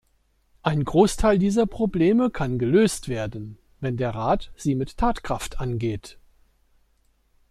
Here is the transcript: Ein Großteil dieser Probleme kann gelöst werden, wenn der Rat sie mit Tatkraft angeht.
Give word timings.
Ein 0.63 0.83
Großteil 0.83 1.37
dieser 1.37 1.67
Probleme 1.67 2.31
kann 2.31 2.57
gelöst 2.57 3.07
werden, 3.07 3.59
wenn 3.81 3.97
der 3.97 4.15
Rat 4.15 4.51
sie 4.57 4.73
mit 4.73 4.97
Tatkraft 4.97 5.59
angeht. 5.59 6.17